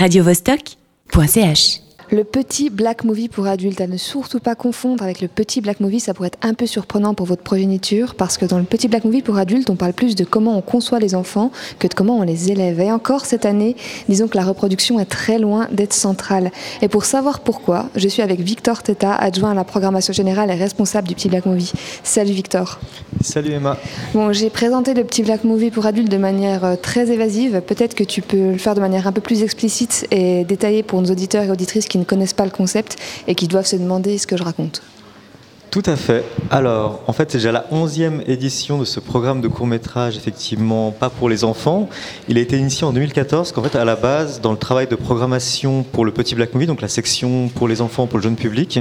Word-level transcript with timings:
radiovostok.ch 0.00 1.85
Le 2.12 2.22
petit 2.22 2.70
black 2.70 3.02
movie 3.02 3.28
pour 3.28 3.48
adultes, 3.48 3.80
à 3.80 3.88
ne 3.88 3.96
surtout 3.96 4.38
pas 4.38 4.54
confondre 4.54 5.02
avec 5.02 5.20
le 5.20 5.26
petit 5.26 5.60
black 5.60 5.80
movie, 5.80 5.98
ça 5.98 6.14
pourrait 6.14 6.28
être 6.28 6.38
un 6.40 6.54
peu 6.54 6.64
surprenant 6.64 7.14
pour 7.14 7.26
votre 7.26 7.42
progéniture, 7.42 8.14
parce 8.14 8.38
que 8.38 8.44
dans 8.44 8.58
le 8.58 8.64
petit 8.64 8.86
black 8.86 9.04
movie 9.04 9.22
pour 9.22 9.36
adultes, 9.38 9.70
on 9.70 9.74
parle 9.74 9.92
plus 9.92 10.14
de 10.14 10.24
comment 10.24 10.56
on 10.56 10.60
conçoit 10.60 11.00
les 11.00 11.16
enfants 11.16 11.50
que 11.80 11.88
de 11.88 11.94
comment 11.94 12.16
on 12.16 12.22
les 12.22 12.52
élève. 12.52 12.78
Et 12.78 12.92
encore 12.92 13.24
cette 13.24 13.44
année, 13.44 13.74
disons 14.08 14.28
que 14.28 14.36
la 14.36 14.44
reproduction 14.44 15.00
est 15.00 15.06
très 15.06 15.40
loin 15.40 15.66
d'être 15.72 15.92
centrale. 15.94 16.52
Et 16.80 16.86
pour 16.86 17.04
savoir 17.04 17.40
pourquoi, 17.40 17.88
je 17.96 18.06
suis 18.06 18.22
avec 18.22 18.38
Victor 18.38 18.84
Teta, 18.84 19.12
adjoint 19.12 19.50
à 19.50 19.54
la 19.54 19.64
programmation 19.64 20.12
générale 20.12 20.50
et 20.52 20.54
responsable 20.54 21.08
du 21.08 21.16
petit 21.16 21.28
black 21.28 21.44
movie. 21.44 21.72
Salut 22.04 22.32
Victor. 22.32 22.78
Salut 23.20 23.50
Emma. 23.50 23.78
Bon, 24.14 24.32
j'ai 24.32 24.50
présenté 24.50 24.94
le 24.94 25.02
petit 25.02 25.24
black 25.24 25.42
movie 25.42 25.72
pour 25.72 25.86
adultes 25.86 26.10
de 26.10 26.18
manière 26.18 26.64
euh, 26.64 26.76
très 26.76 27.10
évasive. 27.10 27.62
Peut-être 27.66 27.96
que 27.96 28.04
tu 28.04 28.22
peux 28.22 28.52
le 28.52 28.58
faire 28.58 28.76
de 28.76 28.80
manière 28.80 29.08
un 29.08 29.12
peu 29.12 29.20
plus 29.20 29.42
explicite 29.42 30.06
et 30.12 30.44
détaillée 30.44 30.84
pour 30.84 31.02
nos 31.02 31.10
auditeurs 31.10 31.42
et 31.42 31.50
auditrices 31.50 31.86
qui 31.86 31.95
ne 31.98 32.04
connaissent 32.04 32.34
pas 32.34 32.44
le 32.44 32.50
concept 32.50 32.96
et 33.26 33.34
qui 33.34 33.48
doivent 33.48 33.66
se 33.66 33.76
demander 33.76 34.18
ce 34.18 34.26
que 34.26 34.36
je 34.36 34.42
raconte. 34.42 34.82
Tout 35.70 35.82
à 35.84 35.96
fait. 35.96 36.24
Alors, 36.50 37.02
en 37.06 37.12
fait, 37.12 37.30
c'est 37.30 37.36
déjà 37.38 37.52
la 37.52 37.66
onzième 37.70 38.22
édition 38.26 38.78
de 38.78 38.86
ce 38.86 38.98
programme 38.98 39.42
de 39.42 39.48
court 39.48 39.66
métrage, 39.66 40.16
effectivement, 40.16 40.90
pas 40.90 41.10
pour 41.10 41.28
les 41.28 41.44
enfants. 41.44 41.90
Il 42.28 42.38
a 42.38 42.40
été 42.40 42.56
initié 42.56 42.86
en 42.86 42.92
2014, 42.94 43.52
qu'en 43.52 43.62
fait, 43.62 43.76
à 43.76 43.84
la 43.84 43.94
base, 43.94 44.40
dans 44.40 44.52
le 44.52 44.58
travail 44.58 44.86
de 44.86 44.96
programmation 44.96 45.82
pour 45.82 46.06
le 46.06 46.12
Petit 46.12 46.34
Black 46.34 46.54
Movie, 46.54 46.66
donc 46.66 46.80
la 46.80 46.88
section 46.88 47.48
pour 47.48 47.68
les 47.68 47.82
enfants, 47.82 48.06
pour 48.06 48.18
le 48.18 48.22
jeune 48.22 48.36
public, 48.36 48.80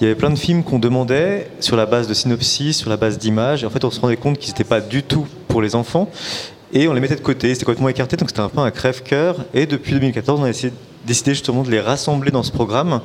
il 0.00 0.04
y 0.04 0.06
avait 0.06 0.16
plein 0.16 0.28
de 0.28 0.38
films 0.38 0.64
qu'on 0.64 0.78
demandait 0.78 1.50
sur 1.60 1.76
la 1.76 1.86
base 1.86 2.08
de 2.08 2.14
synopsis, 2.14 2.76
sur 2.76 2.90
la 2.90 2.98
base 2.98 3.16
d'images, 3.16 3.62
et 3.62 3.66
en 3.66 3.70
fait, 3.70 3.84
on 3.84 3.90
se 3.90 3.98
rendait 3.98 4.16
compte 4.16 4.38
qu'ils 4.38 4.50
n'étaient 4.50 4.64
pas 4.64 4.82
du 4.82 5.02
tout 5.02 5.26
pour 5.48 5.62
les 5.62 5.74
enfants, 5.74 6.10
et 6.72 6.88
on 6.88 6.92
les 6.92 7.00
mettait 7.00 7.16
de 7.16 7.20
côté, 7.20 7.54
c'était 7.54 7.64
complètement 7.64 7.88
écarté, 7.88 8.16
donc 8.16 8.28
c'était 8.28 8.40
un 8.40 8.48
peu 8.48 8.60
un 8.60 8.70
crève-cœur, 8.70 9.44
et 9.54 9.66
depuis 9.66 9.92
2014, 9.92 10.40
on 10.40 10.44
a 10.44 10.52
décidé 11.06 11.34
justement 11.34 11.62
de 11.62 11.70
les 11.70 11.80
rassembler 11.80 12.30
dans 12.30 12.42
ce 12.42 12.52
programme 12.52 13.00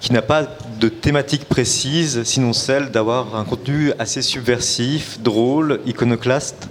qui 0.00 0.12
n'a 0.12 0.22
pas 0.22 0.46
de 0.80 0.88
thématique 0.88 1.46
précise, 1.46 2.22
sinon 2.24 2.52
celle 2.52 2.90
d'avoir 2.90 3.34
un 3.36 3.44
contenu 3.44 3.92
assez 3.98 4.22
subversif, 4.22 5.20
drôle, 5.20 5.80
iconoclaste 5.86 6.68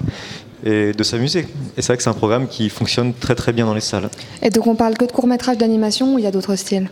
et 0.66 0.92
de 0.94 1.04
s'amuser. 1.04 1.48
Et 1.78 1.82
c'est 1.82 1.88
vrai 1.88 1.98
que 1.98 2.04
c'est 2.04 2.10
un 2.10 2.14
programme 2.14 2.48
qui 2.48 2.70
fonctionne 2.70 3.14
très 3.14 3.36
très 3.36 3.54
bien 3.54 3.66
dans 3.66 3.74
les 3.74 3.82
salles. 3.82 4.10
Et 4.42 4.50
donc 4.50 4.66
on 4.68 4.76
parle 4.76 4.98
que 4.98 5.06
de 5.06 5.12
courts-métrages 5.12 5.58
d'animation 5.58 6.16
ou 6.16 6.20
il 6.20 6.24
y 6.24 6.28
a 6.28 6.32
d'autres 6.32 6.56
styles? 6.56 6.90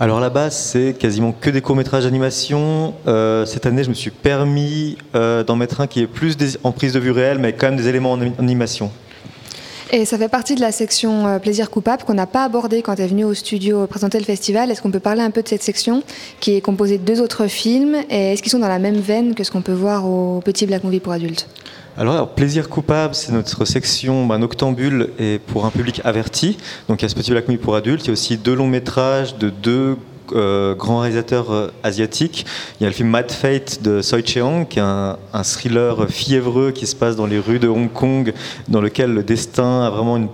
Alors 0.00 0.18
à 0.18 0.20
la 0.20 0.30
base, 0.30 0.56
c'est 0.56 0.94
quasiment 0.96 1.32
que 1.32 1.50
des 1.50 1.60
courts-métrages 1.60 2.04
d'animation. 2.04 2.94
Euh, 3.08 3.44
cette 3.44 3.66
année, 3.66 3.82
je 3.82 3.88
me 3.88 3.94
suis 3.94 4.12
permis 4.12 4.96
euh, 5.16 5.42
d'en 5.42 5.56
mettre 5.56 5.80
un 5.80 5.86
qui 5.88 6.00
est 6.00 6.06
plus 6.06 6.36
des- 6.36 6.56
en 6.62 6.72
prise 6.72 6.92
de 6.92 7.00
vue 7.00 7.10
réelle, 7.10 7.38
mais 7.38 7.52
quand 7.52 7.66
même 7.66 7.76
des 7.76 7.88
éléments 7.88 8.12
en 8.12 8.20
animation. 8.38 8.90
Et 9.90 10.04
ça 10.04 10.18
fait 10.18 10.28
partie 10.28 10.54
de 10.54 10.60
la 10.60 10.70
section 10.70 11.26
euh, 11.26 11.38
plaisir 11.38 11.70
coupable 11.70 12.04
qu'on 12.04 12.12
n'a 12.12 12.26
pas 12.26 12.44
abordé 12.44 12.82
quand 12.82 12.94
tu 12.94 13.02
es 13.02 13.06
venu 13.06 13.24
au 13.24 13.32
studio 13.32 13.86
présenter 13.86 14.18
le 14.18 14.24
festival. 14.24 14.70
Est-ce 14.70 14.82
qu'on 14.82 14.90
peut 14.90 15.00
parler 15.00 15.22
un 15.22 15.30
peu 15.30 15.42
de 15.42 15.48
cette 15.48 15.62
section 15.62 16.02
qui 16.40 16.56
est 16.56 16.60
composée 16.60 16.98
de 16.98 17.04
deux 17.04 17.22
autres 17.22 17.46
films? 17.46 17.96
Et 18.10 18.34
est-ce 18.34 18.42
qu'ils 18.42 18.52
sont 18.52 18.58
dans 18.58 18.68
la 18.68 18.78
même 18.78 19.00
veine 19.00 19.34
que 19.34 19.42
ce 19.44 19.50
qu'on 19.50 19.62
peut 19.62 19.72
voir 19.72 20.06
au 20.06 20.42
Petit 20.44 20.66
Black 20.66 20.84
Movie 20.84 21.00
pour 21.00 21.14
adultes? 21.14 21.48
Alors, 22.00 22.28
Plaisir 22.28 22.68
coupable, 22.68 23.16
c'est 23.16 23.32
notre 23.32 23.64
section 23.64 24.24
bah, 24.24 24.38
Noctambule 24.38 25.10
et 25.18 25.40
pour 25.44 25.66
un 25.66 25.70
public 25.70 26.00
averti. 26.04 26.56
Donc 26.88 27.02
il 27.02 27.04
y 27.04 27.06
a 27.06 27.08
ce 27.08 27.16
petit 27.16 27.32
Black 27.32 27.46
pour 27.56 27.74
adultes. 27.74 28.04
Il 28.04 28.06
y 28.06 28.10
a 28.10 28.12
aussi 28.12 28.36
deux 28.36 28.54
longs 28.54 28.68
métrages 28.68 29.36
de 29.36 29.50
deux 29.50 29.96
euh, 30.32 30.76
grands 30.76 31.00
réalisateurs 31.00 31.50
euh, 31.50 31.72
asiatiques. 31.82 32.46
Il 32.78 32.84
y 32.84 32.86
a 32.86 32.88
le 32.88 32.94
film 32.94 33.08
Mad 33.08 33.32
Fate 33.32 33.82
de 33.82 34.00
Soi 34.00 34.20
Cheong, 34.24 34.68
qui 34.68 34.78
est 34.78 34.82
un, 34.82 35.18
un 35.32 35.42
thriller 35.42 36.08
fiévreux 36.08 36.70
qui 36.70 36.86
se 36.86 36.94
passe 36.94 37.16
dans 37.16 37.26
les 37.26 37.40
rues 37.40 37.58
de 37.58 37.66
Hong 37.66 37.92
Kong, 37.92 38.32
dans 38.68 38.80
lequel 38.80 39.12
le 39.12 39.24
destin 39.24 39.82
a 39.82 39.90
vraiment 39.90 40.18
une 40.18 40.28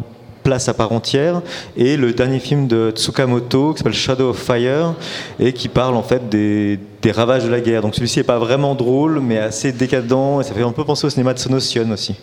place 0.44 0.68
à 0.68 0.74
part 0.74 0.92
entière 0.92 1.42
et 1.76 1.96
le 1.96 2.12
dernier 2.12 2.38
film 2.38 2.68
de 2.68 2.92
Tsukamoto 2.94 3.72
qui 3.72 3.78
s'appelle 3.78 3.94
Shadow 3.94 4.30
of 4.30 4.38
Fire 4.38 4.94
et 5.40 5.52
qui 5.52 5.68
parle 5.68 5.96
en 5.96 6.02
fait 6.04 6.28
des, 6.28 6.78
des 7.02 7.10
ravages 7.10 7.44
de 7.44 7.50
la 7.50 7.60
guerre. 7.60 7.82
Donc 7.82 7.96
celui-ci 7.96 8.20
n'est 8.20 8.24
pas 8.24 8.38
vraiment 8.38 8.76
drôle 8.76 9.18
mais 9.20 9.38
assez 9.38 9.72
décadent 9.72 10.40
et 10.40 10.44
ça 10.44 10.54
fait 10.54 10.62
un 10.62 10.70
peu 10.70 10.84
penser 10.84 11.06
au 11.06 11.10
cinéma 11.10 11.34
de 11.34 11.38
Sonotion 11.40 11.90
aussi 11.90 12.14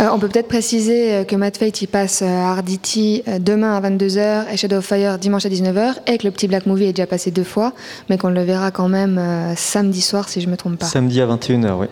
On 0.00 0.18
peut 0.20 0.28
peut-être 0.28 0.46
préciser 0.46 1.12
euh, 1.12 1.24
que 1.24 1.34
Matt 1.34 1.56
Fate 1.56 1.82
il 1.82 1.88
passe 1.88 2.22
euh, 2.22 2.26
à 2.26 2.52
Arditi 2.52 3.24
euh, 3.26 3.40
demain 3.40 3.76
à 3.76 3.80
22h 3.80 4.44
et 4.52 4.56
Shadow 4.56 4.76
of 4.76 4.84
Fire 4.86 5.18
dimanche 5.18 5.44
à 5.44 5.48
19h 5.48 5.94
et 6.06 6.18
que 6.18 6.24
le 6.24 6.30
Petit 6.30 6.46
Black 6.46 6.66
Movie 6.66 6.84
est 6.84 6.92
déjà 6.92 7.06
passé 7.08 7.32
deux 7.32 7.42
fois 7.42 7.72
mais 8.08 8.16
qu'on 8.16 8.28
le 8.30 8.42
verra 8.42 8.70
quand 8.70 8.88
même 8.88 9.18
euh, 9.18 9.54
samedi 9.56 10.00
soir 10.00 10.28
si 10.28 10.40
je 10.40 10.48
me 10.48 10.56
trompe 10.56 10.78
pas. 10.78 10.86
samedi 10.86 11.20
à 11.20 11.26
21h 11.26 11.78
oui 11.80 11.86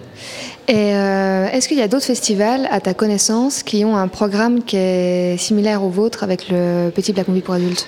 Et 0.68 0.94
euh, 0.94 1.48
est-ce 1.50 1.66
qu'il 1.66 1.78
y 1.78 1.82
a 1.82 1.88
d'autres 1.88 2.04
festivals, 2.06 2.68
à 2.70 2.80
ta 2.80 2.94
connaissance, 2.94 3.62
qui 3.64 3.84
ont 3.84 3.96
un 3.96 4.08
programme 4.08 4.62
qui 4.62 4.76
est 4.76 5.36
similaire 5.36 5.82
au 5.82 5.88
vôtre 5.90 6.22
avec 6.22 6.48
le 6.48 6.90
Petit 6.90 7.12
Black 7.12 7.26
Movie 7.28 7.40
pour 7.40 7.54
adultes? 7.54 7.86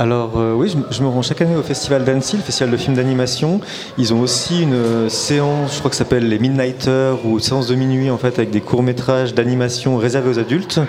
Alors 0.00 0.38
euh, 0.38 0.54
oui, 0.54 0.74
je, 0.90 1.02
me 1.02 1.08
rends 1.08 1.20
chaque 1.20 1.42
année 1.42 1.56
au 1.56 1.62
festival 1.62 2.06
d'Annecy, 2.06 2.38
le 2.38 2.42
festival 2.42 2.70
de 2.70 2.78
films 2.78 2.96
d'animation. 2.96 3.60
Ils 3.98 4.14
ont 4.14 4.20
aussi 4.22 4.62
une 4.62 4.72
euh, 4.72 5.08
séance, 5.10 5.74
je 5.74 5.78
crois 5.78 5.90
que 5.90 5.96
ça 5.96 6.04
s'appelle 6.04 6.26
les 6.26 6.38
Midnighters 6.38 7.18
ou 7.26 7.38
séance 7.38 7.66
de 7.66 7.74
minuit 7.74 8.08
en 8.08 8.16
fait 8.16 8.38
avec 8.38 8.48
des 8.48 8.62
courts 8.62 8.82
métrages 8.82 9.34
d'animation 9.34 9.98
réservés 9.98 10.30
aux 10.30 10.38
adultes. 10.38 10.80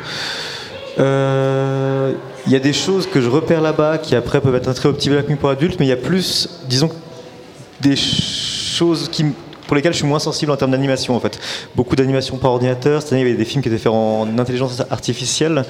Euh, 0.98 2.14
Il 2.46 2.54
y 2.54 2.56
a 2.56 2.60
des 2.60 2.72
choses 2.72 3.06
que 3.06 3.20
je 3.20 3.30
repère 3.30 3.60
là-bas 3.60 3.98
qui 3.98 4.16
après 4.16 4.40
peuvent 4.40 4.56
être 4.56 4.70
intégrées 4.70 4.88
au 4.88 4.94
petit 4.94 5.36
pour 5.36 5.50
adultes, 5.50 5.78
mais 5.82 5.88
il 5.88 5.90
y 5.90 5.92
a 5.92 5.98
plus, 5.98 6.62
disons, 6.70 6.90
des 7.82 7.98
choses 7.98 9.10
qui 9.10 9.26
pour 9.72 9.78
lesquelles 9.78 9.94
je 9.94 10.00
suis 10.00 10.06
moins 10.06 10.20
sensible 10.20 10.52
en 10.52 10.58
termes 10.58 10.72
d'animation 10.72 11.16
en 11.16 11.22
fait. 11.22 11.40
Beaucoup 11.78 11.96
d'animation 11.96 12.36
par 12.36 12.52
ordinateur. 12.52 13.02
Cette 13.02 13.14
année, 13.14 13.22
il 13.22 13.28
y 13.28 13.30
avait 13.30 13.38
des 13.38 13.46
films 13.46 13.64
qui 13.64 13.70
étaient 13.70 13.78
faits 13.78 13.94
en 13.94 14.28
intelligence 14.38 14.84
artificielle. 14.90 15.64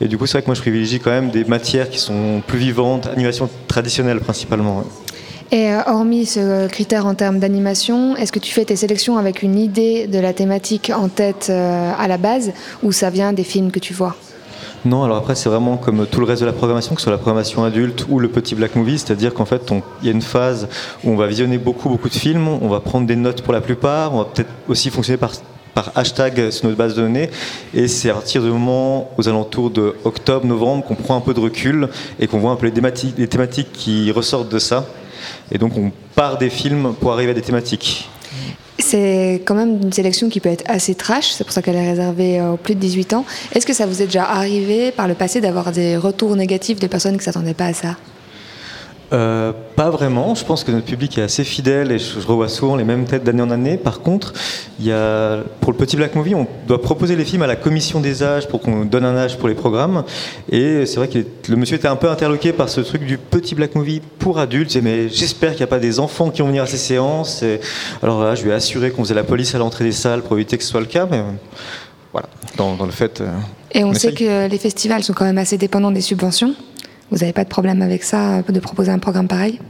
Et 0.00 0.08
du 0.08 0.18
coup, 0.18 0.26
c'est 0.26 0.32
vrai 0.32 0.42
que 0.42 0.48
moi, 0.48 0.56
je 0.56 0.60
privilégie 0.60 0.98
quand 0.98 1.12
même 1.12 1.30
des 1.30 1.44
matières 1.44 1.88
qui 1.88 2.00
sont 2.00 2.42
plus 2.44 2.58
vivantes, 2.58 3.06
animation 3.06 3.48
traditionnelle 3.68 4.18
principalement. 4.18 4.82
Et 5.52 5.72
euh, 5.72 5.82
hormis 5.86 6.26
ce 6.26 6.66
critère 6.66 7.06
en 7.06 7.14
termes 7.14 7.38
d'animation, 7.38 8.16
est-ce 8.16 8.32
que 8.32 8.40
tu 8.40 8.52
fais 8.52 8.64
tes 8.64 8.74
sélections 8.74 9.18
avec 9.18 9.44
une 9.44 9.56
idée 9.56 10.08
de 10.08 10.18
la 10.18 10.32
thématique 10.32 10.90
en 10.92 11.08
tête 11.08 11.46
euh, 11.48 11.92
à 11.96 12.08
la 12.08 12.18
base 12.18 12.50
ou 12.82 12.90
ça 12.90 13.08
vient 13.08 13.32
des 13.32 13.44
films 13.44 13.70
que 13.70 13.78
tu 13.78 13.94
vois? 13.94 14.16
Non, 14.84 15.02
alors 15.02 15.16
après, 15.16 15.34
c'est 15.34 15.48
vraiment 15.48 15.78
comme 15.78 16.06
tout 16.06 16.20
le 16.20 16.26
reste 16.26 16.42
de 16.42 16.46
la 16.46 16.52
programmation, 16.52 16.94
que 16.94 17.00
ce 17.00 17.04
soit 17.04 17.12
la 17.12 17.18
programmation 17.18 17.64
adulte 17.64 18.04
ou 18.10 18.18
le 18.18 18.28
petit 18.28 18.54
black 18.54 18.76
movie, 18.76 18.98
c'est-à-dire 18.98 19.32
qu'en 19.32 19.46
fait, 19.46 19.72
il 20.02 20.06
y 20.06 20.08
a 20.10 20.12
une 20.12 20.20
phase 20.20 20.68
où 21.02 21.10
on 21.10 21.16
va 21.16 21.26
visionner 21.26 21.56
beaucoup, 21.56 21.88
beaucoup 21.88 22.10
de 22.10 22.14
films, 22.14 22.48
on 22.48 22.68
va 22.68 22.80
prendre 22.80 23.06
des 23.06 23.16
notes 23.16 23.40
pour 23.40 23.54
la 23.54 23.62
plupart, 23.62 24.14
on 24.14 24.18
va 24.18 24.24
peut-être 24.26 24.50
aussi 24.68 24.90
fonctionner 24.90 25.16
par 25.16 25.32
hashtag 25.94 26.50
sur 26.50 26.66
notre 26.66 26.76
base 26.76 26.94
de 26.94 27.00
données 27.02 27.30
et 27.72 27.88
c'est 27.88 28.10
à 28.10 28.14
partir 28.14 28.42
du 28.42 28.48
moment 28.48 29.10
aux 29.18 29.28
alentours 29.28 29.70
de 29.70 29.96
octobre 30.04 30.46
novembre 30.46 30.84
qu'on 30.84 30.94
prend 30.94 31.16
un 31.16 31.20
peu 31.20 31.34
de 31.34 31.40
recul 31.40 31.88
et 32.20 32.28
qu'on 32.28 32.38
voit 32.38 32.52
un 32.52 32.56
peu 32.56 32.66
les 32.66 33.26
thématiques 33.28 33.72
qui 33.72 34.12
ressortent 34.12 34.50
de 34.50 34.60
ça. 34.60 34.86
Et 35.50 35.58
donc 35.58 35.76
on 35.76 35.90
part 36.14 36.38
des 36.38 36.50
films 36.50 36.94
pour 37.00 37.12
arriver 37.12 37.32
à 37.32 37.34
des 37.34 37.42
thématiques 37.42 38.08
C'est 38.78 39.42
quand 39.44 39.54
même 39.54 39.80
une 39.82 39.92
sélection 39.92 40.28
qui 40.28 40.40
peut 40.40 40.48
être 40.48 40.64
assez 40.66 40.94
trash, 40.94 41.30
c'est 41.30 41.44
pour 41.44 41.52
ça 41.52 41.62
qu'elle 41.62 41.76
est 41.76 41.90
réservée 41.90 42.40
aux 42.42 42.56
plus 42.56 42.74
de 42.74 42.80
18 42.80 43.12
ans. 43.14 43.24
Est-ce 43.52 43.66
que 43.66 43.72
ça 43.72 43.86
vous 43.86 44.02
est 44.02 44.06
déjà 44.06 44.24
arrivé 44.24 44.90
par 44.90 45.06
le 45.06 45.14
passé 45.14 45.40
d'avoir 45.40 45.70
des 45.70 45.96
retours 45.96 46.34
négatifs 46.34 46.80
de 46.80 46.86
personnes 46.86 47.12
qui 47.12 47.18
ne 47.18 47.24
s'attendaient 47.24 47.54
pas 47.54 47.66
à 47.66 47.72
ça? 47.72 47.96
Euh, 49.14 49.52
pas 49.76 49.90
vraiment. 49.90 50.34
Je 50.34 50.44
pense 50.44 50.64
que 50.64 50.72
notre 50.72 50.86
public 50.86 51.16
est 51.18 51.22
assez 51.22 51.44
fidèle 51.44 51.92
et 51.92 51.98
je, 52.00 52.18
je 52.18 52.26
revois 52.26 52.48
souvent 52.48 52.74
les 52.74 52.82
mêmes 52.82 53.04
têtes 53.04 53.22
d'année 53.22 53.42
en 53.42 53.50
année. 53.50 53.76
Par 53.76 54.00
contre, 54.00 54.32
il 54.80 54.86
y 54.86 54.92
a, 54.92 55.38
pour 55.60 55.70
le 55.70 55.78
petit 55.78 55.96
Black 55.96 56.16
Movie, 56.16 56.34
on 56.34 56.48
doit 56.66 56.82
proposer 56.82 57.14
les 57.14 57.24
films 57.24 57.42
à 57.42 57.46
la 57.46 57.54
commission 57.54 58.00
des 58.00 58.24
âges 58.24 58.48
pour 58.48 58.60
qu'on 58.60 58.84
donne 58.84 59.04
un 59.04 59.16
âge 59.16 59.38
pour 59.38 59.46
les 59.48 59.54
programmes. 59.54 60.02
Et 60.50 60.84
c'est 60.86 60.96
vrai 60.96 61.06
que 61.08 61.18
le 61.48 61.56
monsieur 61.56 61.76
était 61.76 61.86
un 61.86 61.94
peu 61.96 62.10
interloqué 62.10 62.52
par 62.52 62.68
ce 62.68 62.80
truc 62.80 63.06
du 63.06 63.16
petit 63.16 63.54
Black 63.54 63.76
Movie 63.76 64.02
pour 64.18 64.38
adultes. 64.40 64.76
Mais 64.82 65.08
j'espère 65.08 65.50
qu'il 65.50 65.60
n'y 65.60 65.64
a 65.64 65.68
pas 65.68 65.78
des 65.78 66.00
enfants 66.00 66.30
qui 66.30 66.42
vont 66.42 66.48
venir 66.48 66.64
à 66.64 66.66
ces 66.66 66.76
séances. 66.76 67.42
Et 67.44 67.60
alors 68.02 68.24
là, 68.24 68.34
je 68.34 68.42
lui 68.42 68.50
ai 68.50 68.54
assuré 68.54 68.90
qu'on 68.90 69.04
faisait 69.04 69.14
la 69.14 69.22
police 69.24 69.54
à 69.54 69.58
l'entrée 69.58 69.84
des 69.84 69.92
salles 69.92 70.22
pour 70.22 70.34
éviter 70.36 70.58
que 70.58 70.64
ce 70.64 70.70
soit 70.70 70.80
le 70.80 70.86
cas. 70.86 71.06
Mais 71.08 71.22
voilà, 72.12 72.28
dans, 72.56 72.74
dans 72.74 72.86
le 72.86 72.92
fait. 72.92 73.20
euh, 73.20 73.30
Et 73.72 73.84
on, 73.84 73.90
On 73.90 73.94
sait 73.94 74.12
que 74.12 74.48
les 74.48 74.58
festivals 74.58 75.04
sont 75.04 75.12
quand 75.12 75.24
même 75.24 75.38
assez 75.38 75.56
dépendants 75.56 75.92
des 75.92 76.00
subventions. 76.00 76.54
Vous 77.10 77.18
n'avez 77.18 77.32
pas 77.32 77.44
de 77.44 77.48
problème 77.48 77.82
avec 77.82 78.02
ça, 78.02 78.42
de 78.42 78.60
proposer 78.60 78.90
un 78.90 78.98
programme 78.98 79.28
pareil? 79.28 79.60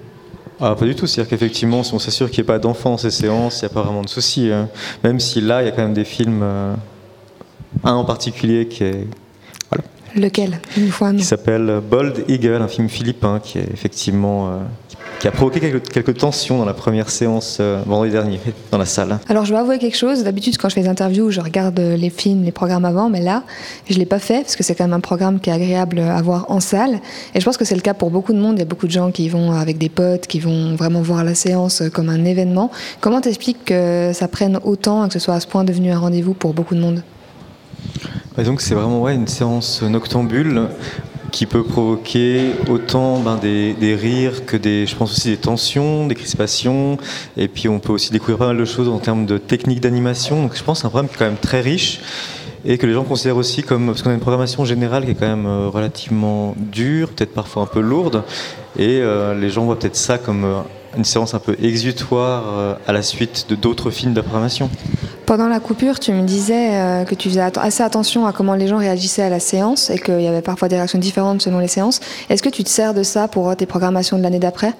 Ah, 0.61 0.75
pas 0.79 0.85
du 0.87 0.95
tout. 0.95 1.07
C'est-à-dire 1.07 1.31
qu'effectivement, 1.31 1.83
si 1.83 1.93
on 1.95 1.99
s'assure 1.99 2.31
qu'il 2.31 2.43
n'y 2.43 2.47
ait 2.47 2.53
pas 2.53 2.59
d'enfants 2.59 2.91
dans 2.93 2.97
ces 2.99 3.11
séances, 3.11 3.61
il 3.61 3.65
n'y 3.67 3.71
a 3.73 3.75
pas 3.75 3.83
vraiment 3.83 4.03
de 4.03 4.09
souci. 4.09 4.51
hein. 4.53 4.69
Même 5.03 5.19
si 5.21 5.41
là, 5.41 5.63
il 5.63 5.67
y 5.67 5.69
a 5.69 5.73
quand 5.73 5.83
même 5.83 5.95
des 5.95 6.05
films, 6.05 6.41
euh, 6.43 6.75
un 7.83 7.93
en 7.95 8.05
particulier 8.05 8.69
qui, 8.69 8.85
est- 8.85 9.07
Lequel? 10.17 10.61
Une 10.77 10.91
fois, 10.91 11.11
non. 11.11 11.19
qui 11.19 11.25
s'appelle 11.25 11.81
Bold 11.91 12.25
Eagle, 12.29 12.63
un 12.63 12.69
film 12.69 12.89
philippin 12.89 13.41
qui 13.43 13.59
est 13.59 13.69
effectivement 13.73 14.47
euh, 14.49 14.59
qui 14.89 14.97
a 15.29 15.31
provoqué 15.31 15.61
quelques, 15.61 15.89
quelques 15.91 16.19
tensions 16.19 16.59
dans 16.59 16.65
la 16.65 16.75
première 16.75 17.09
séance 17.09 17.59
euh, 17.61 17.83
vendredi 17.87 18.13
dernier 18.13 18.41
dans 18.71 18.79
la 18.79 18.85
salle. 18.87 19.19
Alors 19.29 19.45
je 19.45 19.55
vais 19.55 19.59
avouer 19.59 19.79
quelque 19.79 19.97
chose. 19.97 20.23
D'habitude, 20.25 20.57
quand 20.59 20.69
je 20.69 20.75
fais 20.75 20.83
des 20.83 20.89
interviews, 20.89 21.31
je 21.31 21.41
regarde 21.41 21.79
euh, 21.79 21.97
les 21.97 22.11
films, 22.11 22.45
les 22.45 22.53
programmes 22.53 22.85
avant, 22.85 23.09
mais 23.09 23.21
là, 23.21 23.43
je 23.89 23.99
l'ai 23.99 24.07
pas 24.07 24.19
fait 24.19 24.43
parce 24.43 24.57
que 24.57 24.63
c'est 24.63 24.75
quand 24.75 24.85
même 24.85 24.93
un 24.93 25.01
programme 25.01 25.41
qui 25.41 25.51
est 25.51 25.53
agréable 25.53 26.01
à 26.01 26.21
voir 26.21 26.47
en 26.51 26.61
salle. 26.61 27.01
Et 27.35 27.41
je 27.41 27.45
pense 27.45 27.57
que 27.57 27.65
c'est 27.65 27.75
le 27.75 27.81
cas 27.81 27.95
pour 27.95 28.11
beaucoup 28.11 28.33
de 28.33 28.39
monde. 28.39 28.57
Il 28.57 28.61
y 28.61 28.63
a 28.63 28.67
beaucoup 28.67 28.87
de 28.87 28.93
gens 28.93 29.11
qui 29.11 29.29
vont 29.29 29.53
avec 29.53 29.79
des 29.79 29.89
potes, 29.89 30.27
qui 30.27 30.41
vont 30.41 30.75
vraiment 30.77 31.03
voir 31.03 31.25
la 31.25 31.35
séance 31.35 31.81
euh, 31.81 31.89
comme 31.89 32.09
un 32.09 32.25
événement. 32.25 32.71
Comment 33.01 33.21
t'expliques 33.21 33.65
que 33.65 34.11
ça 34.13 34.29
prenne 34.29 34.59
autant 34.65 35.05
et 35.05 35.09
que 35.09 35.15
ce 35.15 35.21
soit 35.21 35.35
à 35.35 35.41
ce 35.41 35.47
point 35.47 35.65
devenu 35.65 35.91
un 35.91 35.99
rendez-vous 35.99 36.35
pour 36.35 36.55
beaucoup 36.55 36.75
de 36.75 36.81
monde? 36.81 37.03
Et 38.37 38.43
donc 38.43 38.61
c'est 38.61 38.75
vraiment 38.75 39.01
ouais, 39.01 39.15
une 39.15 39.29
séance 39.29 39.83
noctambule 39.83 40.69
qui 41.35 41.47
peut 41.47 41.65
provoquer 41.65 42.53
autant 42.71 43.19
ben, 43.19 43.41
des, 43.43 43.97
rires 43.97 44.47
que 44.47 44.57
des, 44.57 44.87
je 44.87 44.95
pense 44.95 45.11
aussi 45.11 45.31
des 45.31 45.37
tensions, 45.37 46.07
des 46.07 46.15
crispations, 46.15 46.97
et 47.37 47.49
puis 47.49 47.69
on 47.69 47.81
peut 47.81 47.93
aussi 47.93 48.13
découvrir 48.13 48.39
pas 48.39 48.47
mal 48.47 48.57
de 48.57 48.65
choses 48.65 48.89
en 48.89 49.01
termes 49.01 49.27
de 49.27 49.37
techniques 49.37 49.81
d'animation. 49.81 50.41
Donc 50.41 50.57
je 50.57 50.63
pense 50.63 50.79
que 50.79 50.83
c'est 50.83 50.87
un 50.87 50.91
programme 50.91 51.09
qui 51.09 51.17
est 51.17 51.19
quand 51.19 51.25
même 51.25 51.37
très 51.37 51.61
riche 51.61 52.01
et 52.65 52.79
que 52.79 52.87
les 52.87 52.93
gens 52.93 53.03
considèrent 53.03 53.37
aussi 53.37 53.65
comme 53.65 53.87
parce 53.87 54.03
qu'on 54.03 54.11
a 54.11 54.15
une 54.15 54.21
programmation 54.21 54.65
générale 54.65 55.07
qui 55.07 55.11
est 55.11 55.17
quand 55.17 55.27
même 55.27 55.47
euh, 55.47 55.69
relativement 55.69 56.55
dure, 56.57 57.09
peut-être 57.09 57.35
parfois 57.35 57.65
un 57.65 57.67
peu 57.67 57.81
lourde, 57.81 58.23
et 58.79 59.01
euh, 59.01 59.35
les 59.35 59.51
gens 59.51 59.65
voient 59.65 59.77
peut-être 59.77 59.97
ça 59.97 60.19
comme 60.19 60.45
euh, 60.45 60.61
une 60.97 61.05
séance 61.05 61.35
un 61.35 61.41
peu 61.41 61.57
exutoire 61.61 62.79
à 62.87 62.93
la 62.93 63.03
suite 63.03 63.47
de 63.49 63.57
d'autres 63.57 63.91
films 63.91 64.15
de 64.15 64.21
programmation. 64.21 64.71
Pendant 65.27 65.49
la 65.49 65.59
coupure, 65.59 65.99
tu 66.01 66.13
me 66.13 66.23
disais 66.23 67.05
que 67.09 67.15
tu 67.15 67.31
faisais 67.31 67.41
assez 67.41 67.83
attention 67.83 68.27
à 68.27 68.33
comment 68.33 68.55
les 68.55 68.67
gens 68.67 68.77
réagissaient 68.77 69.23
à 69.23 69.31
la 69.31 69.41
séance 69.41 69.89
et 69.89 69.99
qu'il 69.99 70.21
y 70.21 70.27
avait 70.27 70.43
parfois 70.43 70.69
des 70.69 70.77
réactions 70.77 70.99
différentes 70.99 71.41
selon 71.41 71.61
les 71.61 71.69
séances. 71.69 72.01
Est-ce 72.29 72.43
que 72.43 72.51
tu 72.51 72.63
te 72.63 72.69
sers 72.69 72.93
de 72.93 73.03
ça 73.03 73.27
pour 73.27 73.57
tes 73.57 73.65
programmations 73.65 74.19
de 74.19 74.23
l'année 74.23 74.39
d'après? 74.39 74.75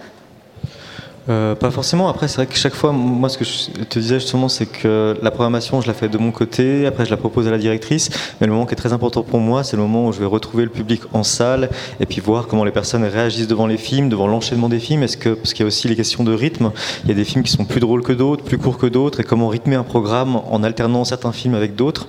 Euh, 1.31 1.55
pas 1.55 1.71
forcément. 1.71 2.09
Après, 2.09 2.29
c'est 2.29 2.37
vrai 2.37 2.47
que 2.47 2.55
chaque 2.55 2.75
fois, 2.75 2.93
moi, 2.93 3.31
ce 3.31 3.39
que 3.39 3.45
je 3.45 3.71
te 3.85 3.99
disais 3.99 4.21
justement, 4.21 4.49
c'est 4.49 4.67
que 4.67 5.17
la 5.23 5.31
programmation, 5.31 5.81
je 5.81 5.87
la 5.87 5.95
fais 5.95 6.09
de 6.09 6.19
mon 6.19 6.33
côté. 6.33 6.87
Après, 6.87 7.07
je 7.07 7.11
la 7.11 7.17
propose 7.17 7.49
à 7.49 7.51
la 7.51 7.57
directrice. 7.57 8.11
Mais 8.41 8.47
le 8.47 8.53
moment 8.53 8.67
qui 8.67 8.73
est 8.73 8.77
très 8.77 8.93
important 8.93 9.23
pour 9.23 9.41
moi, 9.41 9.65
c'est 9.65 9.77
le 9.77 9.83
moment 9.83 10.07
où 10.07 10.13
je 10.13 10.21
vais 10.21 10.27
retrouver 10.27 10.65
le 10.65 10.71
public 10.71 11.01
en 11.15 11.23
salle 11.23 11.71
et 11.99 12.05
puis 12.05 12.21
voir 12.21 12.47
comment 12.47 12.65
les 12.65 12.73
personnes 12.73 13.05
réagissent 13.05 13.49
devant 13.49 13.67
les 13.67 13.79
films, 13.79 14.11
devant 14.11 14.27
l'enchaînement 14.27 14.69
des 14.69 14.79
films. 14.79 15.03
Est-ce 15.03 15.17
que 15.17 15.31
parce 15.31 15.55
qu'il 15.55 15.63
y 15.63 15.65
a 15.65 15.69
aussi 15.69 15.89
les 15.89 15.97
questions 15.97 16.25
de 16.25 16.33
rythme. 16.35 16.73
Il 17.05 17.09
y 17.09 17.13
a 17.13 17.17
des 17.17 17.25
films 17.25 17.43
qui 17.43 17.53
sont 17.53 17.65
plus 17.65 17.81
drôles 17.81 18.03
que 18.03 18.13
d'autres, 18.13 18.45
plus 18.45 18.59
courts 18.59 18.79
que 18.79 18.87
d'autres, 18.87 19.21
et 19.21 19.25
comment 19.25 19.49
rythmer 19.49 19.77
un 19.77 19.83
programme 19.83 20.37
en 20.37 20.63
alternant 20.63 21.05
certains 21.05 21.33
films 21.33 21.55
avec 21.55 21.75
d'autres. 21.75 22.07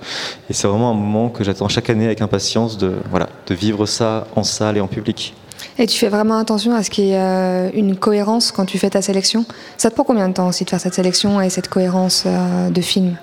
Et 0.50 0.52
c'est 0.52 0.68
vraiment 0.68 0.90
un 0.90 0.94
moment 0.94 1.30
que 1.30 1.42
j'attends 1.42 1.68
chaque 1.68 1.88
année 1.88 2.04
avec 2.04 2.20
impatience 2.20 2.76
de 2.76 2.92
voilà 3.10 3.28
de 3.46 3.54
vivre 3.54 3.86
ça 3.86 4.26
en 4.36 4.42
salle 4.42 4.76
et 4.76 4.80
en 4.80 4.88
public. 4.88 5.34
Et 5.78 5.86
tu 5.86 5.98
fais 5.98 6.08
vraiment 6.08 6.38
attention 6.38 6.74
à 6.74 6.82
ce 6.82 6.90
qu'il 6.90 7.04
y 7.04 7.12
ait 7.12 7.18
euh, 7.18 7.70
une 7.74 7.96
cohérence 7.96 8.52
quand 8.52 8.64
tu 8.64 8.78
fais 8.78 8.90
ta 8.90 9.02
sélection? 9.02 9.44
Ça 9.76 9.90
te 9.90 9.94
prend 9.94 10.04
combien 10.04 10.28
de 10.28 10.34
temps 10.34 10.48
aussi 10.48 10.64
de 10.64 10.70
faire 10.70 10.80
cette 10.80 10.94
sélection 10.94 11.40
et 11.40 11.50
cette 11.50 11.68
cohérence 11.68 12.24
euh, 12.26 12.70
de 12.70 12.80
film? 12.80 13.16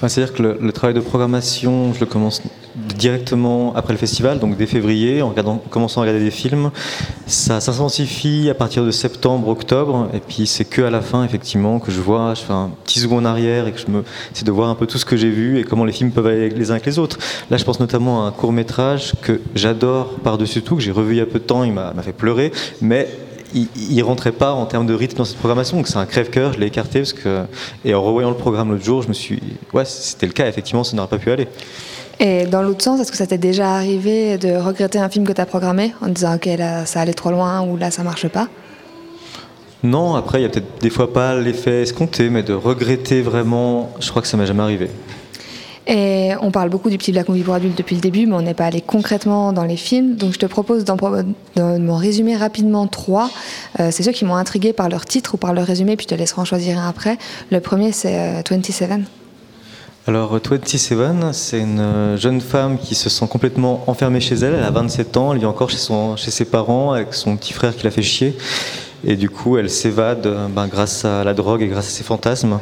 C'est-à-dire 0.00 0.34
que 0.34 0.42
le, 0.42 0.72
travail 0.72 0.94
de 0.94 1.00
programmation, 1.00 1.92
je 1.94 2.00
le 2.00 2.06
commence 2.06 2.42
directement 2.74 3.74
après 3.74 3.92
le 3.92 3.98
festival, 3.98 4.38
donc 4.38 4.56
dès 4.56 4.66
février, 4.66 5.22
en 5.22 5.32
commençant 5.70 6.00
à 6.00 6.04
regarder 6.04 6.24
des 6.24 6.30
films. 6.30 6.70
Ça 7.26 7.60
s'intensifie 7.60 8.48
à 8.50 8.54
partir 8.54 8.84
de 8.84 8.90
septembre, 8.90 9.48
octobre, 9.48 10.08
et 10.14 10.20
puis 10.20 10.46
c'est 10.46 10.64
que 10.64 10.82
à 10.82 10.90
la 10.90 11.00
fin, 11.00 11.24
effectivement, 11.24 11.78
que 11.78 11.90
je 11.90 12.00
vois, 12.00 12.34
je 12.34 12.42
fais 12.42 12.52
un 12.52 12.70
petit 12.84 13.00
second 13.00 13.18
en 13.18 13.24
arrière 13.24 13.66
et 13.66 13.72
que 13.72 13.78
je 13.78 13.90
me, 13.90 14.04
c'est 14.32 14.46
de 14.46 14.52
voir 14.52 14.68
un 14.68 14.74
peu 14.74 14.86
tout 14.86 14.98
ce 14.98 15.04
que 15.04 15.16
j'ai 15.16 15.30
vu 15.30 15.58
et 15.58 15.64
comment 15.64 15.84
les 15.84 15.92
films 15.92 16.10
peuvent 16.10 16.26
aller 16.26 16.48
les 16.48 16.70
uns 16.70 16.74
avec 16.74 16.86
les 16.86 16.98
autres. 16.98 17.18
Là, 17.50 17.56
je 17.56 17.64
pense 17.64 17.80
notamment 17.80 18.24
à 18.24 18.28
un 18.28 18.32
court 18.32 18.52
métrage 18.52 19.12
que 19.20 19.40
j'adore 19.54 20.14
par-dessus 20.22 20.62
tout, 20.62 20.76
que 20.76 20.82
j'ai 20.82 20.92
revu 20.92 21.14
il 21.14 21.18
y 21.18 21.22
a 21.22 21.26
peu 21.26 21.38
de 21.38 21.44
temps, 21.44 21.64
il 21.64 21.72
m'a 21.72 21.92
fait 22.02 22.12
pleurer, 22.12 22.52
mais 22.80 23.08
il, 23.54 23.68
il, 23.90 24.02
rentrait 24.02 24.32
pas 24.32 24.52
en 24.52 24.66
termes 24.66 24.86
de 24.86 24.94
rythme 24.94 25.18
dans 25.18 25.24
cette 25.24 25.36
programmation, 25.36 25.76
donc 25.76 25.88
c'est 25.88 25.98
un 25.98 26.06
crève-cœur, 26.06 26.54
je 26.54 26.58
l'ai 26.58 26.66
écarté 26.66 27.00
parce 27.00 27.12
que 27.12 27.42
et 27.84 27.94
en 27.94 28.02
revoyant 28.02 28.30
le 28.30 28.36
programme 28.36 28.70
l'autre 28.70 28.84
jour, 28.84 29.02
je 29.02 29.08
me 29.08 29.12
suis, 29.12 29.40
ouais, 29.74 29.84
c'était 29.84 30.26
le 30.26 30.32
cas, 30.32 30.48
effectivement, 30.48 30.84
ça 30.84 30.96
n'aurait 30.96 31.08
pas 31.08 31.18
pu 31.18 31.30
aller. 31.30 31.48
Et 32.24 32.46
dans 32.46 32.62
l'autre 32.62 32.84
sens, 32.84 33.00
est-ce 33.00 33.10
que 33.10 33.18
ça 33.18 33.26
t'est 33.26 33.36
déjà 33.36 33.74
arrivé 33.74 34.38
de 34.38 34.54
regretter 34.54 35.00
un 35.00 35.08
film 35.08 35.26
que 35.26 35.32
tu 35.32 35.40
as 35.40 35.46
programmé 35.46 35.92
en 36.00 36.08
disant 36.08 36.36
ok 36.36 36.46
là 36.56 36.86
ça 36.86 37.00
allait 37.00 37.14
trop 37.14 37.32
loin 37.32 37.62
ou 37.62 37.76
là 37.76 37.90
ça 37.90 38.04
marche 38.04 38.28
pas? 38.28 38.46
Non, 39.82 40.14
après 40.14 40.38
il 40.38 40.42
y 40.42 40.44
a 40.44 40.48
peut-être 40.48 40.80
des 40.80 40.90
fois 40.90 41.12
pas 41.12 41.34
l'effet 41.34 41.82
escompté, 41.82 42.30
mais 42.30 42.44
de 42.44 42.52
regretter 42.52 43.22
vraiment, 43.22 43.90
je 43.98 44.08
crois 44.10 44.22
que 44.22 44.28
ça 44.28 44.36
m'est 44.36 44.46
jamais 44.46 44.62
arrivé. 44.62 44.88
Et 45.88 46.30
on 46.40 46.52
parle 46.52 46.70
beaucoup 46.70 46.90
du 46.90 46.96
petit 46.96 47.10
Black 47.10 47.28
Movie 47.28 47.42
pour 47.42 47.54
adultes 47.54 47.76
depuis 47.76 47.96
le 47.96 48.00
début, 48.00 48.26
mais 48.26 48.36
on 48.36 48.42
n'est 48.42 48.54
pas 48.54 48.66
allé 48.66 48.80
concrètement 48.80 49.52
dans 49.52 49.64
les 49.64 49.76
films. 49.76 50.14
Donc 50.14 50.32
je 50.32 50.38
te 50.38 50.46
propose 50.46 50.84
d'en 50.84 51.96
résumer 51.96 52.36
rapidement 52.36 52.86
trois. 52.86 53.30
Euh, 53.80 53.88
c'est 53.90 54.04
ceux 54.04 54.12
qui 54.12 54.24
m'ont 54.24 54.36
intrigué 54.36 54.72
par 54.72 54.88
leur 54.88 55.06
titre 55.06 55.34
ou 55.34 55.38
par 55.38 55.52
leur 55.52 55.66
résumé, 55.66 55.96
puis 55.96 56.06
je 56.08 56.14
te 56.14 56.18
laisserai 56.20 56.40
en 56.40 56.44
choisir 56.44 56.78
un 56.78 56.88
après. 56.88 57.18
Le 57.50 57.58
premier, 57.58 57.90
c'est 57.90 58.48
27. 58.48 59.00
Alors 60.08 60.32
27, 60.32 61.32
c'est 61.32 61.60
une 61.60 62.16
jeune 62.16 62.40
femme 62.40 62.76
qui 62.76 62.96
se 62.96 63.08
sent 63.08 63.28
complètement 63.30 63.84
enfermée 63.86 64.18
chez 64.18 64.34
elle. 64.34 64.54
Elle 64.54 64.64
a 64.64 64.72
27 64.72 65.16
ans, 65.16 65.32
elle 65.32 65.38
vit 65.38 65.46
encore 65.46 65.70
chez, 65.70 66.30
ses 66.30 66.44
parents 66.44 66.90
avec 66.90 67.14
son 67.14 67.36
petit 67.36 67.52
frère 67.52 67.76
qui 67.76 67.84
la 67.84 67.92
fait 67.92 68.02
chier. 68.02 68.36
Et 69.04 69.14
du 69.14 69.30
coup, 69.30 69.58
elle 69.58 69.70
s'évade 69.70 70.26
euh, 70.26 70.48
ben, 70.48 70.66
grâce 70.66 71.04
à 71.04 71.22
la 71.22 71.34
drogue 71.34 71.62
et 71.62 71.68
grâce 71.68 71.86
à 71.86 71.90
ses 71.90 72.02
fantasmes. 72.02 72.58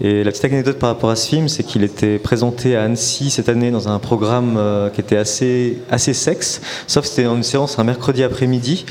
Et 0.00 0.24
la 0.24 0.32
petite 0.32 0.46
anecdote 0.46 0.80
par 0.80 0.88
rapport 0.88 1.10
à 1.10 1.16
ce 1.16 1.28
film, 1.28 1.48
c'est 1.48 1.62
qu'il 1.62 1.84
était 1.84 2.18
présenté 2.18 2.74
à 2.74 2.82
Annecy 2.82 3.30
cette 3.30 3.48
année 3.48 3.70
dans 3.70 3.88
un 3.88 4.00
programme 4.00 4.56
euh, 4.56 4.90
qui 4.90 5.00
était 5.00 5.16
assez, 5.16 5.78
assez 5.92 6.12
sexe, 6.12 6.60
sauf 6.88 7.04
que 7.04 7.08
c'était 7.08 7.28
une 7.28 7.44
séance 7.44 7.78
un 7.78 7.84
mercredi 7.84 8.24
après-midi 8.24 8.84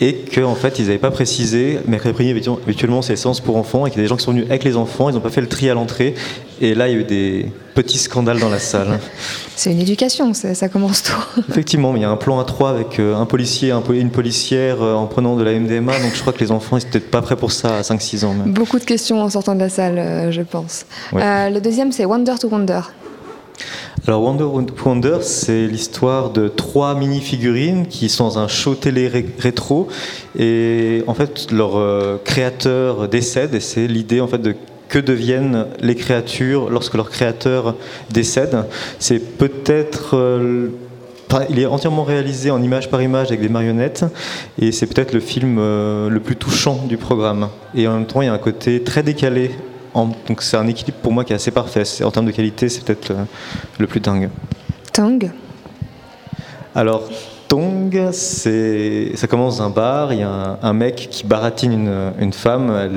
et 0.00 0.14
qu'en 0.34 0.44
en 0.44 0.54
fait 0.54 0.78
ils 0.78 0.86
n'avaient 0.86 0.98
pas 0.98 1.10
précisé, 1.10 1.78
mercredi 1.86 2.10
après-midi 2.12 2.48
habituellement 2.64 3.02
c'est 3.02 3.12
les 3.12 3.16
séances 3.16 3.40
pour 3.40 3.56
enfants 3.56 3.86
et 3.86 3.90
qu'il 3.90 3.98
y 3.98 4.02
a 4.02 4.04
des 4.04 4.08
gens 4.08 4.16
qui 4.16 4.24
sont 4.24 4.32
venus 4.32 4.46
avec 4.48 4.64
les 4.64 4.76
enfants, 4.76 5.10
ils 5.10 5.14
n'ont 5.14 5.20
pas 5.20 5.30
fait 5.30 5.40
le 5.40 5.48
tri 5.48 5.68
à 5.70 5.74
l'entrée 5.74 6.14
et 6.60 6.74
là 6.74 6.88
il 6.88 6.94
y 6.94 6.96
a 6.96 7.00
eu 7.00 7.04
des 7.04 7.46
petits 7.74 7.98
scandales 7.98 8.38
dans 8.38 8.48
la 8.48 8.58
salle. 8.58 8.98
C'est 9.56 9.72
une 9.72 9.80
éducation, 9.80 10.32
ça, 10.34 10.68
commence 10.68 11.04
tôt. 11.04 11.40
Effectivement, 11.48 11.94
il 11.94 12.02
y 12.02 12.04
a 12.04 12.10
un 12.10 12.16
plan 12.16 12.40
à 12.40 12.44
trois 12.44 12.70
avec 12.70 12.98
euh, 12.98 13.14
un 13.16 13.26
policier 13.26 13.68
et 13.68 14.00
une 14.00 14.10
policière 14.10 14.82
euh, 14.82 14.94
en 14.94 15.06
prenant 15.06 15.36
de 15.36 15.44
la 15.44 15.52
MDMA, 15.52 15.98
donc 16.00 16.14
je 16.14 16.20
crois 16.20 16.32
que 16.32 16.40
les 16.40 16.50
enfants 16.50 16.76
n'étaient 16.76 16.90
peut-être 16.90 17.10
pas 17.10 17.22
prêts 17.22 17.36
pour 17.36 17.52
ça 17.52 17.78
à 17.78 17.80
5-6 17.82 18.24
ans. 18.24 18.34
Beaucoup 18.46 18.78
de 18.78 18.84
questions 18.84 19.22
en 19.22 19.30
sortant 19.30 19.54
de 19.54 19.60
la 19.60 19.68
salle, 19.68 19.98
euh, 19.98 20.32
je 20.32 20.42
pense. 20.42 20.86
le 21.12 21.58
deuxième 21.60 21.92
c'est 21.92 22.04
Wonder 22.04 22.34
to 22.40 22.48
Wonder. 22.48 22.80
Alors 24.06 24.22
Wonder 24.22 24.44
Wonder, 24.84 25.18
c'est 25.20 25.66
l'histoire 25.66 26.30
de 26.30 26.48
trois 26.48 26.94
mini-figurines 26.94 27.86
qui 27.86 28.08
sont 28.08 28.24
dans 28.24 28.38
un 28.38 28.48
show 28.48 28.74
télé 28.74 29.08
rétro 29.38 29.88
et 30.36 31.04
en 31.06 31.14
fait 31.14 31.52
leur 31.52 31.76
euh, 31.76 32.16
créateur 32.24 33.08
décède 33.08 33.54
et 33.54 33.60
c'est 33.60 33.86
l'idée 33.86 34.20
en 34.20 34.26
fait 34.26 34.38
de 34.38 34.56
que 34.88 34.98
deviennent 34.98 35.66
les 35.80 35.94
créatures 35.94 36.68
lorsque 36.68 36.94
leur 36.94 37.08
créateur 37.08 37.76
décède. 38.10 38.64
C'est 38.98 39.20
peut-être 39.38 40.16
euh, 40.16 40.68
il 41.48 41.58
est 41.58 41.66
entièrement 41.66 42.04
réalisé 42.04 42.50
en 42.50 42.62
image 42.62 42.90
par 42.90 43.00
image 43.00 43.28
avec 43.28 43.40
des 43.40 43.48
marionnettes 43.48 44.04
et 44.58 44.70
c'est 44.70 44.86
peut-être 44.86 45.14
le 45.14 45.20
film 45.20 45.56
euh, 45.58 46.10
le 46.10 46.20
plus 46.20 46.36
touchant 46.36 46.84
du 46.86 46.98
programme. 46.98 47.48
Et 47.74 47.88
en 47.88 47.94
même 47.94 48.06
temps, 48.06 48.20
il 48.20 48.26
y 48.26 48.28
a 48.28 48.34
un 48.34 48.38
côté 48.38 48.82
très 48.82 49.02
décalé 49.02 49.52
donc 49.94 50.40
c'est 50.40 50.56
un 50.56 50.66
équilibre 50.66 50.98
pour 51.02 51.12
moi 51.12 51.24
qui 51.24 51.32
est 51.32 51.36
assez 51.36 51.50
parfait. 51.50 51.84
En 52.02 52.10
termes 52.10 52.26
de 52.26 52.30
qualité, 52.30 52.68
c'est 52.68 52.84
peut-être 52.84 53.12
le, 53.78 53.86
plus 53.86 54.00
dingue. 54.00 54.30
Tong? 54.92 55.30
Alors, 56.74 57.02
Tong, 57.48 58.10
ça 58.12 59.26
commence 59.28 59.58
dans 59.58 59.64
un 59.64 59.70
bar, 59.70 60.12
il 60.12 60.20
y 60.20 60.22
a 60.22 60.58
un, 60.62 60.72
mec 60.72 61.08
qui 61.10 61.26
baratine 61.26 61.88
une, 62.18 62.32
femme, 62.32 62.90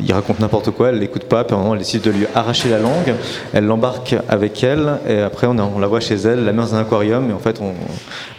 il 0.00 0.12
raconte 0.12 0.38
n'importe 0.38 0.70
quoi, 0.70 0.90
elle 0.90 0.98
l'écoute 0.98 1.24
pas, 1.24 1.42
puis 1.42 1.54
à 1.54 1.58
un 1.58 1.62
moment 1.62 1.74
elle 1.74 1.80
décide 1.80 2.02
de 2.02 2.10
lui 2.10 2.26
arracher 2.34 2.68
la 2.68 2.78
langue, 2.78 3.14
elle 3.52 3.64
l'embarque 3.64 4.14
avec 4.28 4.62
elle, 4.62 4.98
et 5.08 5.18
après 5.18 5.48
on, 5.48 5.58
on, 5.58 5.78
la 5.80 5.88
voit 5.88 6.00
chez 6.00 6.14
elle, 6.14 6.44
la 6.44 6.52
met 6.52 6.62
dans 6.62 6.74
un 6.76 6.80
aquarium, 6.80 7.28
et 7.30 7.32
en 7.32 7.38
fait 7.38 7.60
on 7.60 7.74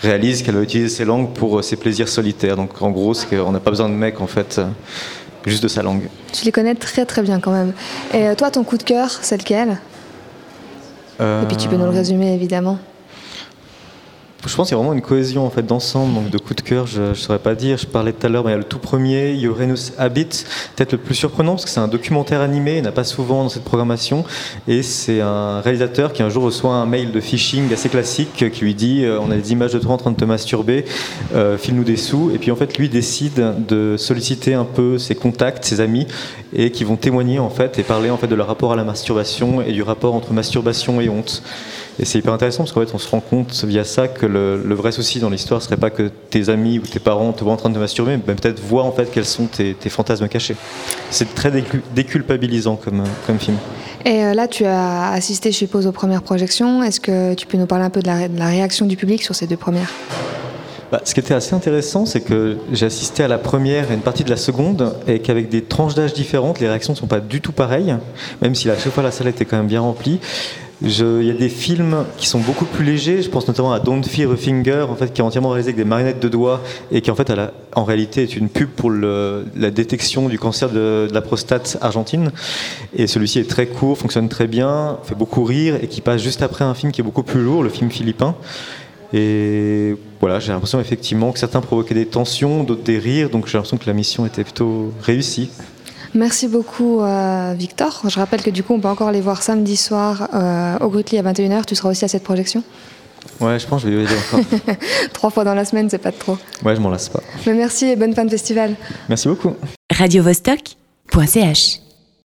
réalise 0.02 0.42
qu'elle 0.42 0.56
va 0.56 0.62
utiliser 0.62 0.90
ses 0.90 1.04
langues 1.06 1.34
pour 1.34 1.62
ses 1.64 1.76
plaisirs 1.76 2.08
solitaires. 2.08 2.56
Donc 2.56 2.82
en 2.82 2.92
gros, 2.92 3.14
qu'on 3.30 3.52
n'a 3.52 3.60
pas 3.60 3.72
besoin 3.72 3.90
de 3.90 3.94
mec 3.94 4.22
en 4.22 4.28
fait 4.28 4.62
juste 5.52 5.64
de 5.64 5.68
sa 5.68 5.84
langue. 5.84 6.10
Tu 6.34 6.46
les 6.46 6.52
connais 6.52 6.76
très 6.76 7.06
très 7.06 7.22
bien 7.22 7.40
quand 7.40 7.52
même. 7.52 7.74
Et 8.14 8.28
euh, 8.28 8.36
toi, 8.36 8.52
ton 8.52 8.64
coup 8.64 8.78
de 8.78 8.84
cœur, 8.84 9.10
c'est 9.22 9.38
lequel? 9.38 9.78
Et 11.20 11.46
puis 11.48 11.56
tu 11.56 11.70
peux 11.70 11.78
nous 11.78 11.86
le 11.86 11.92
résumer 11.92 12.34
évidemment 12.34 12.78
je 14.48 14.56
pense 14.56 14.68
qu'il 14.68 14.76
y 14.76 14.80
a 14.80 14.82
vraiment 14.82 14.94
une 14.94 15.02
cohésion 15.02 15.46
en 15.46 15.50
fait 15.50 15.66
d'ensemble, 15.66 16.14
donc 16.14 16.30
de 16.30 16.38
coups 16.38 16.58
de 16.58 16.62
cœur, 16.62 16.88
je 16.88 17.02
ne 17.02 17.14
saurais 17.14 17.40
pas 17.40 17.56
dire. 17.56 17.78
Je 17.78 17.88
parlais 17.88 18.14
tout 18.14 18.26
à 18.26 18.30
l'heure, 18.30 18.44
il 18.48 18.52
y 18.52 18.54
a 18.54 18.58
le 18.58 18.64
tout 18.64 18.80
premier, 18.80 19.34
Uranus 19.40 19.94
Habit, 19.98 20.46
peut-être 20.76 20.92
le 20.92 20.98
plus 20.98 21.16
surprenant 21.16 21.54
parce 21.54 21.66
que 21.66 21.72
c'est 21.72 21.80
un 21.80 21.88
documentaire 21.88 22.42
animé, 22.42 22.78
il 22.78 22.82
n'y 22.82 22.88
en 22.88 22.90
a 22.90 22.94
pas 22.94 23.04
souvent 23.04 23.44
dans 23.44 23.50
cette 23.50 23.64
programmation, 23.64 24.24
et 24.68 24.84
c'est 24.84 25.22
un 25.22 25.62
réalisateur 25.62 26.14
qui 26.14 26.22
un 26.24 26.30
jour 26.30 26.44
reçoit 26.44 26.74
un 26.74 26.86
mail 26.86 27.12
de 27.12 27.20
phishing 27.20 27.72
assez 27.74 27.90
classique 27.90 28.52
qui 28.52 28.62
lui 28.62 28.76
dit 28.76 29.04
euh, 29.04 29.20
on 29.20 29.32
a 29.32 29.36
des 29.36 29.52
images 29.52 29.74
de 29.74 29.80
toi 29.80 29.94
en 29.94 29.98
train 29.98 30.12
de 30.12 30.18
te 30.18 30.26
masturber, 30.26 30.86
euh, 31.34 31.58
file-nous 31.58 31.84
des 31.84 31.98
sous, 31.98 32.32
et 32.34 32.38
puis 32.38 32.52
en 32.52 32.56
fait 32.56 32.78
lui 32.78 32.90
décide 32.90 33.66
de 33.68 33.96
solliciter 33.98 34.54
un 34.54 34.66
peu 34.66 34.98
ses 34.98 35.16
contacts, 35.16 35.66
ses 35.66 35.80
amis, 35.80 36.08
et 36.54 36.72
qui 36.72 36.84
vont 36.84 36.98
témoigner 36.98 37.40
en 37.40 37.50
fait 37.50 37.80
et 37.80 37.84
parler 37.84 38.10
en 38.10 38.18
fait 38.18 38.28
de 38.28 38.36
leur 38.36 38.48
rapport 38.48 38.74
à 38.74 38.76
la 38.76 38.84
masturbation 38.84 39.62
et 39.62 39.72
du 39.72 39.82
rapport 39.82 40.14
entre 40.14 40.34
masturbation 40.34 41.02
et 41.02 41.10
honte. 41.10 41.42
Et 42.00 42.06
c'est 42.06 42.20
hyper 42.20 42.34
intéressant 42.34 42.64
parce 42.64 42.74
qu'en 42.74 42.82
fait, 42.82 42.94
on 42.94 42.98
se 42.98 43.10
rend 43.10 43.22
compte 43.22 43.64
via 43.64 43.84
ça 43.84 44.08
que 44.08 44.26
le, 44.26 44.76
vrai 44.76 44.92
souci 44.92 45.20
dans 45.20 45.30
l'histoire 45.30 45.62
serait 45.62 45.78
pas 45.78 45.90
que 45.90 46.12
tes 46.30 46.50
amis 46.50 46.80
ou 46.80 46.82
tes 46.82 47.00
parents 47.00 47.32
te 47.32 47.44
voient 47.44 47.54
en 47.54 47.58
train 47.58 47.70
de 47.70 47.76
te 47.76 47.80
masturber, 47.80 48.20
mais 48.28 48.36
peut-être 48.36 48.62
voir 48.62 48.86
en 48.86 48.92
fait 48.92 49.10
quels 49.12 49.26
sont 49.26 49.46
tes, 49.46 49.76
fantasmes 49.90 50.28
cachés. 50.28 50.56
C'est 51.10 51.34
très 51.34 51.52
déculpabilisant 51.94 52.76
comme, 52.76 53.04
comme 53.26 53.40
film. 53.40 53.58
Et 54.04 54.24
euh, 54.24 54.34
là, 54.34 54.48
tu 54.48 54.66
as 54.66 55.12
assisté, 55.12 55.52
je 55.52 55.58
suppose, 55.58 55.88
aux 55.88 55.92
premières 55.92 56.22
projections. 56.22 56.84
Est-ce 56.84 57.00
que 57.00 57.34
tu 57.34 57.48
peux 57.48 57.58
nous 57.58 57.66
parler 57.66 57.86
un 57.86 57.90
peu 57.90 58.02
de 58.02 58.08
la 58.08 58.48
réaction 58.48 58.86
du 58.86 58.98
public 58.98 59.24
sur 59.24 59.34
ces 59.34 59.48
deux 59.48 59.58
premières? 59.58 59.92
Bah, 60.92 61.02
ce 61.04 61.16
qui 61.16 61.20
était 61.20 61.34
assez 61.34 61.56
intéressant, 61.56 62.06
c'est 62.06 62.22
que 62.22 62.58
j'ai 62.72 62.86
assisté 62.86 63.24
à 63.24 63.28
la 63.28 63.40
première 63.40 63.92
et 63.92 63.96
une 63.96 64.02
partie 64.02 64.24
de 64.24 64.30
la 64.30 64.38
seconde, 64.38 64.96
et 65.08 65.20
qu'avec 65.20 65.50
des 65.50 65.64
tranches 65.64 65.96
d'âge 65.96 66.14
différentes, 66.14 66.60
les 66.60 66.68
réactions 66.68 66.94
ne 66.94 66.98
sont 66.98 67.08
pas 67.08 67.20
du 67.20 67.42
tout 67.42 67.52
pareilles, 67.52 67.96
même 68.42 68.54
si 68.54 68.70
à 68.70 68.78
chaque 68.78 68.94
fois 68.94 69.02
la 69.02 69.12
salle 69.12 69.28
était 69.28 69.46
quand 69.46 69.58
même 69.58 69.68
bien 69.68 69.82
remplie. 69.82 70.20
Il 70.82 71.24
y 71.24 71.32
a 71.32 71.34
des 71.34 71.48
films 71.48 72.04
qui 72.18 72.28
sont 72.28 72.40
beaucoup 72.40 72.66
plus 72.66 72.84
légers. 72.84 73.22
Je 73.22 73.30
pense 73.30 73.48
notamment 73.48 73.72
à 73.72 73.80
Don't 73.80 74.04
Fear 74.04 74.32
a 74.32 74.36
Finger, 74.36 74.86
en 74.90 74.96
fait, 74.96 75.14
qui 75.14 75.22
est 75.22 75.24
entièrement 75.24 75.50
réalisé 75.50 75.70
avec 75.70 75.78
des 75.78 75.86
marionnettes 75.86 76.20
de 76.20 76.28
doigts 76.28 76.62
et 76.92 77.02
qui 77.02 77.12
en 77.12 77.16
fait, 77.16 77.32
en 77.76 77.84
réalité, 77.86 78.24
est 78.24 78.36
une 78.36 78.50
pub 78.50 78.70
pour 78.70 78.92
la 78.92 79.72
détection 79.72 80.28
du 80.28 80.38
cancer 80.38 80.70
de, 80.70 81.08
la 81.14 81.22
prostate 81.22 81.78
argentine. 81.82 82.32
Et 82.94 83.08
celui-ci 83.08 83.40
est 83.40 83.50
très 83.50 83.68
court, 83.68 83.98
fonctionne 83.98 84.28
très 84.28 84.48
bien, 84.48 84.98
fait 85.04 85.16
beaucoup 85.16 85.46
rire 85.46 85.78
et 85.82 85.88
qui 85.88 86.02
passe 86.02 86.22
juste 86.22 86.42
après 86.42 86.66
un 86.66 86.74
film 86.74 86.92
qui 86.92 87.00
est 87.00 87.06
beaucoup 87.06 87.24
plus 87.24 87.42
lourd, 87.42 87.64
le 87.64 87.70
film 87.70 87.90
philippin. 87.90 88.36
Et 89.14 89.96
voilà, 90.20 90.40
j'ai 90.40 90.52
l'impression 90.52 90.82
effectivement 90.82 91.32
que 91.32 91.40
certains 91.40 91.62
provoquaient 91.62 91.96
des 91.96 92.08
tensions, 92.08 92.64
d'autres 92.64 92.84
des 92.84 93.00
rires, 93.00 93.30
donc 93.30 93.48
j'ai 93.48 93.54
l'impression 93.54 93.78
que 93.78 93.86
la 93.88 93.94
mission 93.94 94.26
était 94.26 94.44
plutôt 94.44 94.92
réussie. 95.02 95.50
Merci 96.16 96.48
beaucoup 96.48 97.02
euh, 97.02 97.54
Victor. 97.58 98.02
Je 98.08 98.18
rappelle 98.18 98.42
que 98.42 98.50
du 98.50 98.64
coup 98.64 98.74
on 98.74 98.80
peut 98.80 98.88
encore 98.88 99.12
les 99.12 99.22
voir 99.22 99.44
samedi 99.44 99.76
soir 99.76 100.30
euh, 100.34 100.78
au 100.80 100.90
Grutli 100.90 101.18
à 101.18 101.24
21h. 101.24 101.66
Tu 101.66 101.76
seras 101.76 101.90
aussi 101.90 102.06
à 102.06 102.08
cette 102.08 102.24
projection 102.24 102.64
Ouais, 103.42 103.60
je 103.60 103.68
pense 103.68 103.84
que 103.84 103.92
je 103.92 103.98
vais 103.98 104.04
y 104.04 104.08
aller 104.08 104.16
encore. 104.32 104.76
Trois 105.14 105.30
fois 105.30 105.44
dans 105.44 105.56
la 105.56 105.66
semaine, 105.66 105.90
c'est 105.90 105.98
pas 105.98 106.14
trop. 106.14 106.38
Ouais, 106.64 106.76
je 106.76 106.80
m'en 106.80 106.90
lasse 106.90 107.10
pas. 107.10 107.22
Mais 107.46 107.54
merci 107.54 107.86
et 107.86 107.96
bonne 107.98 108.14
fin 108.14 108.24
de 108.24 108.30
festival. 108.30 108.76
Merci 109.10 109.28
beaucoup. 109.28 109.54
Radio 109.92 110.24
-Vostok 110.24 110.76